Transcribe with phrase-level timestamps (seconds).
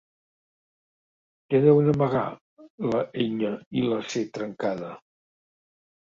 [1.53, 2.23] ¿Què deuen amagar
[2.93, 3.51] la enya
[3.81, 4.89] i la ce trencada?